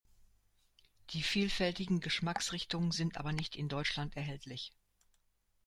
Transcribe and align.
Die 1.11 1.21
vielfältigen 1.21 1.99
Geschmacksrichtungen 1.99 2.91
sind 2.91 3.17
aber 3.19 3.33
nicht 3.33 3.55
in 3.55 3.69
Deutschland 3.69 4.15
erhältlich. 4.17 4.71